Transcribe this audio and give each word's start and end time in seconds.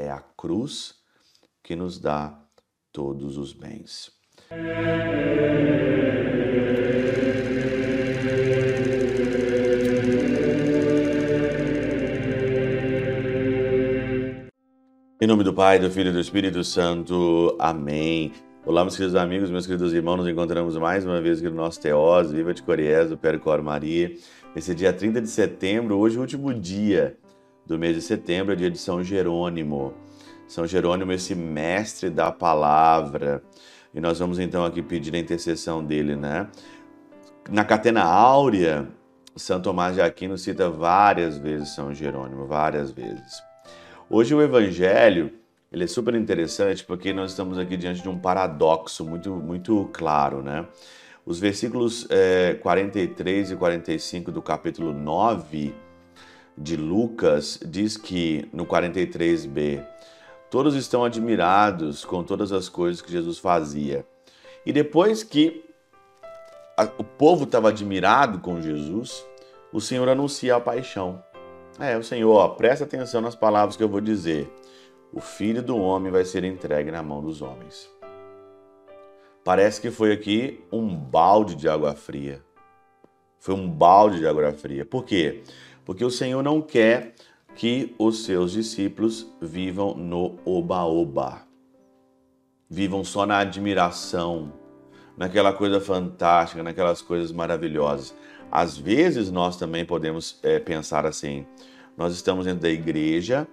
É 0.00 0.08
a 0.08 0.20
cruz 0.20 0.94
que 1.60 1.74
nos 1.74 1.98
dá 1.98 2.40
todos 2.92 3.36
os 3.36 3.52
bens. 3.52 4.12
Em 15.20 15.26
nome 15.26 15.42
do 15.42 15.52
Pai, 15.52 15.80
do 15.80 15.90
Filho 15.90 16.10
e 16.10 16.12
do 16.12 16.20
Espírito 16.20 16.62
Santo. 16.62 17.56
Amém. 17.58 18.30
Olá, 18.64 18.84
meus 18.84 18.94
queridos 18.94 19.16
amigos, 19.16 19.50
meus 19.50 19.66
queridos 19.66 19.92
irmãos, 19.92 20.18
nos 20.18 20.28
encontramos 20.28 20.76
mais 20.76 21.04
uma 21.04 21.20
vez 21.20 21.38
aqui 21.38 21.48
no 21.48 21.56
nosso 21.56 21.80
Teós, 21.80 22.30
Viva 22.30 22.54
de 22.54 22.62
Coriés, 22.62 23.10
do 23.10 23.18
Percor 23.18 23.60
Maria. 23.64 24.14
Esse 24.54 24.70
é 24.70 24.74
dia 24.74 24.92
30 24.92 25.20
de 25.20 25.28
setembro, 25.28 25.98
hoje 25.98 26.14
é 26.14 26.18
o 26.20 26.22
último 26.22 26.54
dia 26.54 27.18
do 27.68 27.78
mês 27.78 27.94
de 27.94 28.00
setembro, 28.00 28.54
é 28.54 28.56
dia 28.56 28.70
de 28.70 28.78
São 28.78 29.04
Jerônimo. 29.04 29.92
São 30.48 30.66
Jerônimo, 30.66 31.12
esse 31.12 31.34
mestre 31.34 32.08
da 32.08 32.32
palavra. 32.32 33.42
E 33.94 34.00
nós 34.00 34.18
vamos 34.18 34.38
então 34.38 34.64
aqui 34.64 34.82
pedir 34.82 35.14
a 35.14 35.18
intercessão 35.18 35.84
dele, 35.84 36.16
né? 36.16 36.48
Na 37.50 37.66
Catena 37.66 38.02
Áurea, 38.02 38.88
São 39.36 39.60
Tomás 39.60 39.94
de 39.94 40.00
Aquino 40.00 40.38
cita 40.38 40.70
várias 40.70 41.36
vezes 41.36 41.74
São 41.74 41.92
Jerônimo, 41.92 42.46
várias 42.46 42.90
vezes. 42.90 43.42
Hoje 44.08 44.34
o 44.34 44.40
Evangelho 44.40 45.30
ele 45.70 45.84
é 45.84 45.86
super 45.86 46.14
interessante 46.14 46.82
porque 46.82 47.12
nós 47.12 47.32
estamos 47.32 47.58
aqui 47.58 47.76
diante 47.76 48.00
de 48.02 48.08
um 48.08 48.18
paradoxo 48.18 49.04
muito, 49.04 49.34
muito 49.34 49.90
claro, 49.92 50.42
né? 50.42 50.66
Os 51.26 51.38
versículos 51.38 52.06
é, 52.08 52.54
43 52.54 53.50
e 53.50 53.56
45 53.56 54.32
do 54.32 54.40
capítulo 54.40 54.94
9 54.94 55.74
de 56.60 56.76
Lucas 56.76 57.60
diz 57.64 57.96
que 57.96 58.48
no 58.52 58.66
43b 58.66 59.84
todos 60.50 60.74
estão 60.74 61.04
admirados 61.04 62.04
com 62.04 62.24
todas 62.24 62.52
as 62.52 62.68
coisas 62.68 63.00
que 63.00 63.12
Jesus 63.12 63.38
fazia. 63.38 64.04
E 64.66 64.72
depois 64.72 65.22
que 65.22 65.64
a, 66.76 66.84
o 66.98 67.04
povo 67.04 67.44
estava 67.44 67.68
admirado 67.68 68.40
com 68.40 68.60
Jesus, 68.60 69.24
o 69.72 69.80
Senhor 69.80 70.08
anuncia 70.08 70.56
a 70.56 70.60
paixão. 70.60 71.22
É, 71.78 71.96
o 71.96 72.02
Senhor, 72.02 72.32
ó, 72.34 72.48
presta 72.48 72.84
atenção 72.84 73.20
nas 73.20 73.36
palavras 73.36 73.76
que 73.76 73.82
eu 73.82 73.88
vou 73.88 74.00
dizer. 74.00 74.52
O 75.12 75.20
filho 75.20 75.62
do 75.62 75.78
homem 75.78 76.10
vai 76.10 76.24
ser 76.24 76.44
entregue 76.44 76.90
na 76.90 77.02
mão 77.02 77.22
dos 77.22 77.40
homens. 77.40 77.88
Parece 79.44 79.80
que 79.80 79.90
foi 79.90 80.12
aqui 80.12 80.62
um 80.70 80.94
balde 80.94 81.54
de 81.54 81.68
água 81.68 81.94
fria. 81.94 82.42
Foi 83.38 83.54
um 83.54 83.70
balde 83.70 84.18
de 84.18 84.26
água 84.26 84.52
fria. 84.52 84.84
Por 84.84 85.04
quê? 85.04 85.42
Porque 85.88 86.04
o 86.04 86.10
Senhor 86.10 86.42
não 86.42 86.60
quer 86.60 87.14
que 87.56 87.94
os 87.98 88.24
seus 88.24 88.52
discípulos 88.52 89.26
vivam 89.40 89.94
no 89.94 90.38
oba-oba. 90.44 91.46
Vivam 92.68 93.02
só 93.02 93.24
na 93.24 93.38
admiração, 93.38 94.52
naquela 95.16 95.50
coisa 95.50 95.80
fantástica, 95.80 96.62
naquelas 96.62 97.00
coisas 97.00 97.32
maravilhosas. 97.32 98.14
Às 98.52 98.76
vezes 98.76 99.30
nós 99.30 99.56
também 99.56 99.82
podemos 99.82 100.38
é, 100.42 100.58
pensar 100.58 101.06
assim: 101.06 101.46
nós 101.96 102.12
estamos 102.12 102.44
dentro 102.44 102.60
da 102.60 102.68
igreja, 102.68 103.48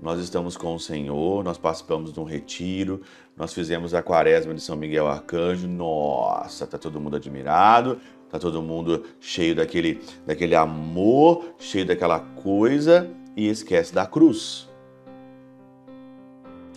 nós 0.00 0.20
estamos 0.20 0.56
com 0.56 0.74
o 0.74 0.80
Senhor, 0.80 1.42
nós 1.42 1.56
participamos 1.56 2.12
de 2.12 2.20
um 2.20 2.24
retiro, 2.24 3.00
nós 3.36 3.54
fizemos 3.54 3.94
a 3.94 4.02
quaresma 4.02 4.52
de 4.52 4.60
São 4.60 4.76
Miguel 4.76 5.06
Arcanjo. 5.06 5.66
Nossa, 5.66 6.66
tá 6.66 6.76
todo 6.76 7.00
mundo 7.00 7.16
admirado, 7.16 7.98
tá 8.28 8.38
todo 8.38 8.62
mundo 8.62 9.04
cheio 9.18 9.54
daquele, 9.54 10.00
daquele 10.26 10.54
amor, 10.54 11.54
cheio 11.58 11.86
daquela 11.86 12.20
coisa 12.20 13.10
e 13.34 13.48
esquece 13.48 13.94
da 13.94 14.06
cruz. 14.06 14.68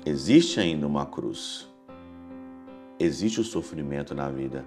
Existe 0.06 0.60
ainda 0.60 0.88
uma 0.88 1.06
cruz. 1.06 1.68
Existe 2.98 3.42
o 3.42 3.44
sofrimento 3.44 4.16
na 4.16 4.30
vida. 4.30 4.66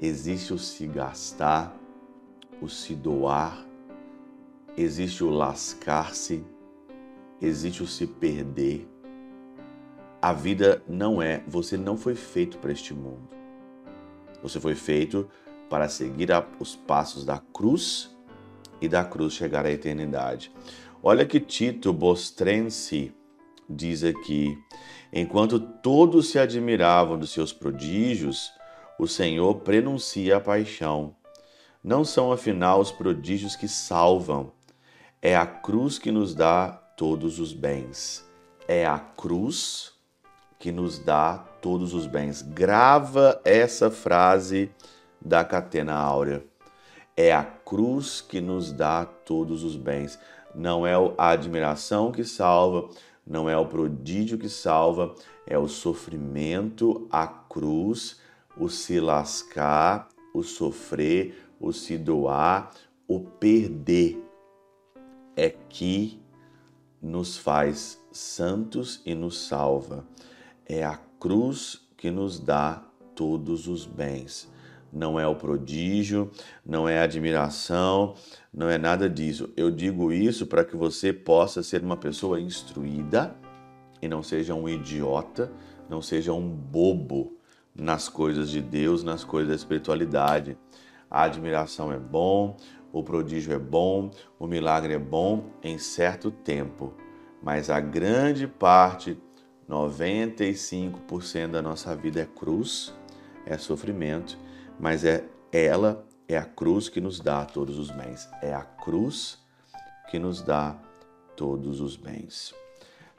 Existe 0.00 0.52
o 0.52 0.58
se 0.58 0.86
gastar, 0.86 1.76
o 2.60 2.68
se 2.68 2.94
doar. 2.94 3.64
Existe 4.76 5.24
o 5.24 5.30
lascar-se 5.30 6.44
existe 7.40 7.82
o 7.82 7.86
se 7.86 8.06
perder. 8.06 8.88
A 10.20 10.32
vida 10.32 10.82
não 10.88 11.22
é, 11.22 11.42
você 11.46 11.76
não 11.76 11.96
foi 11.96 12.14
feito 12.14 12.58
para 12.58 12.72
este 12.72 12.92
mundo. 12.92 13.28
Você 14.42 14.58
foi 14.58 14.74
feito 14.74 15.28
para 15.68 15.88
seguir 15.88 16.28
os 16.58 16.74
passos 16.74 17.24
da 17.24 17.38
cruz 17.52 18.16
e 18.80 18.88
da 18.88 19.04
cruz 19.04 19.34
chegar 19.34 19.64
à 19.64 19.70
eternidade. 19.70 20.52
Olha 21.02 21.24
que 21.24 21.38
Tito 21.38 21.92
Bostrense 21.92 23.12
diz 23.68 24.02
aqui: 24.02 24.58
enquanto 25.12 25.60
todos 25.60 26.30
se 26.30 26.38
admiravam 26.38 27.18
dos 27.18 27.30
seus 27.30 27.52
prodígios, 27.52 28.52
o 28.98 29.06
Senhor 29.06 29.56
prenuncia 29.56 30.36
a 30.36 30.40
paixão. 30.40 31.14
Não 31.82 32.04
são 32.04 32.32
afinal 32.32 32.80
os 32.80 32.90
prodígios 32.90 33.54
que 33.54 33.68
salvam, 33.68 34.52
é 35.22 35.36
a 35.36 35.46
cruz 35.46 35.98
que 35.98 36.10
nos 36.10 36.34
dá 36.34 36.82
todos 36.98 37.38
os 37.38 37.54
bens. 37.54 38.28
É 38.66 38.84
a 38.84 38.98
cruz 38.98 39.92
que 40.58 40.72
nos 40.72 40.98
dá 40.98 41.38
todos 41.62 41.94
os 41.94 42.06
bens. 42.06 42.42
Grava 42.42 43.40
essa 43.44 43.88
frase 43.88 44.68
da 45.24 45.44
Catena 45.44 45.94
Áurea. 45.94 46.44
É 47.16 47.32
a 47.32 47.44
cruz 47.44 48.20
que 48.20 48.40
nos 48.40 48.72
dá 48.72 49.04
todos 49.06 49.62
os 49.62 49.76
bens. 49.76 50.18
Não 50.52 50.84
é 50.84 50.94
a 51.16 51.28
admiração 51.30 52.10
que 52.10 52.24
salva, 52.24 52.88
não 53.24 53.48
é 53.48 53.56
o 53.56 53.66
prodígio 53.66 54.36
que 54.36 54.48
salva, 54.48 55.14
é 55.46 55.56
o 55.56 55.68
sofrimento, 55.68 57.06
a 57.12 57.28
cruz, 57.28 58.20
o 58.56 58.68
se 58.68 58.98
lascar, 58.98 60.08
o 60.34 60.42
sofrer, 60.42 61.46
o 61.60 61.72
se 61.72 61.96
doar, 61.96 62.72
o 63.06 63.20
perder. 63.20 64.20
É 65.36 65.50
que 65.50 66.20
nos 67.00 67.36
faz 67.36 68.00
santos 68.10 69.00
e 69.04 69.14
nos 69.14 69.46
salva. 69.46 70.04
É 70.66 70.84
a 70.84 70.98
cruz 71.18 71.86
que 71.96 72.10
nos 72.10 72.38
dá 72.38 72.82
todos 73.14 73.66
os 73.66 73.84
bens. 73.84 74.48
Não 74.92 75.20
é 75.20 75.26
o 75.26 75.34
prodígio, 75.34 76.30
não 76.64 76.88
é 76.88 76.98
a 76.98 77.04
admiração, 77.04 78.14
não 78.52 78.68
é 78.68 78.78
nada 78.78 79.08
disso. 79.08 79.50
Eu 79.56 79.70
digo 79.70 80.12
isso 80.12 80.46
para 80.46 80.64
que 80.64 80.76
você 80.76 81.12
possa 81.12 81.62
ser 81.62 81.82
uma 81.82 81.96
pessoa 81.96 82.40
instruída 82.40 83.36
e 84.00 84.08
não 84.08 84.22
seja 84.22 84.54
um 84.54 84.68
idiota, 84.68 85.52
não 85.88 86.00
seja 86.00 86.32
um 86.32 86.48
bobo 86.48 87.36
nas 87.74 88.08
coisas 88.08 88.50
de 88.50 88.62
Deus, 88.62 89.02
nas 89.04 89.24
coisas 89.24 89.48
da 89.50 89.54
espiritualidade. 89.54 90.56
A 91.10 91.22
admiração 91.22 91.92
é 91.92 91.98
bom, 91.98 92.56
o 92.92 93.02
prodígio 93.02 93.52
é 93.52 93.58
bom, 93.58 94.10
o 94.38 94.46
milagre 94.46 94.94
é 94.94 94.98
bom 94.98 95.44
em 95.62 95.78
certo 95.78 96.30
tempo, 96.30 96.94
mas 97.42 97.70
a 97.70 97.80
grande 97.80 98.46
parte, 98.46 99.18
95% 99.68 101.50
da 101.50 101.62
nossa 101.62 101.94
vida 101.94 102.20
é 102.20 102.26
cruz, 102.26 102.94
é 103.44 103.56
sofrimento, 103.58 104.38
mas 104.78 105.04
é 105.04 105.24
ela 105.52 106.06
é 106.28 106.36
a 106.36 106.44
cruz 106.44 106.88
que 106.88 107.00
nos 107.00 107.20
dá 107.20 107.44
todos 107.44 107.78
os 107.78 107.90
bens. 107.90 108.28
É 108.42 108.52
a 108.52 108.62
cruz 108.62 109.38
que 110.10 110.18
nos 110.18 110.42
dá 110.42 110.76
todos 111.34 111.80
os 111.80 111.96
bens. 111.96 112.54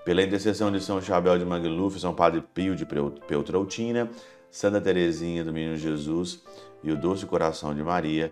Pela 0.06 0.22
intercessão 0.22 0.72
de 0.72 0.80
São 0.80 1.01
Chabel 1.01 1.38
de 1.38 1.46
Magluf, 1.46 2.00
São 2.00 2.13
Padre 2.13 2.41
Pio 2.53 2.75
de 2.75 2.86
Peltrautina, 2.86 4.09
Santa 4.51 4.80
Teresinha 4.80 5.44
do 5.44 5.51
Menino 5.51 5.75
Jesus 5.75 6.44
e 6.84 6.91
o 6.91 6.97
doce 6.97 7.25
coração 7.25 7.74
de 7.74 7.84
Maria, 7.84 8.31